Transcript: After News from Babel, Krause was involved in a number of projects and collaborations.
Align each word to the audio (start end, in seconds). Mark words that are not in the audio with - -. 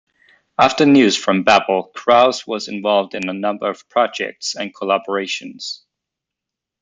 After 0.57 0.83
News 0.87 1.15
from 1.15 1.43
Babel, 1.43 1.91
Krause 1.93 2.47
was 2.47 2.67
involved 2.67 3.13
in 3.13 3.29
a 3.29 3.33
number 3.33 3.69
of 3.69 3.87
projects 3.87 4.55
and 4.55 4.73
collaborations. 4.75 5.81